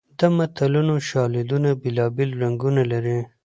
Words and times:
د 0.19 0.21
متلونو 0.37 0.95
شالیدونه 1.09 1.69
بېلابېل 1.81 2.29
رنګونه 2.41 2.81
لري 2.91 3.19